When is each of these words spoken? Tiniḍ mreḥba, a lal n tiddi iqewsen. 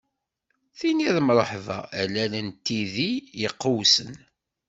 Tiniḍ 0.77 1.17
mreḥba, 1.21 1.79
a 2.01 2.03
lal 2.13 2.33
n 2.45 2.47
tiddi 2.65 3.11
iqewsen. 3.45 4.13